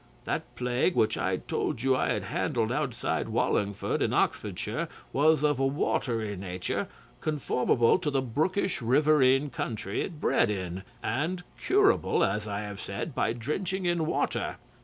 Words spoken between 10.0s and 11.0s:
it bred in,